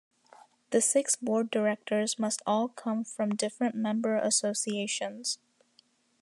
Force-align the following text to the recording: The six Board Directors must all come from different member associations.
The 0.71 0.81
six 0.81 1.15
Board 1.15 1.51
Directors 1.51 2.17
must 2.17 2.41
all 2.47 2.69
come 2.69 3.03
from 3.03 3.35
different 3.35 3.75
member 3.75 4.15
associations. 4.15 5.37